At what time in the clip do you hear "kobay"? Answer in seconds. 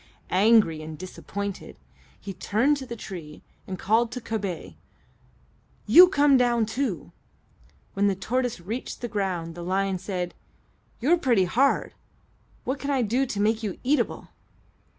4.19-4.73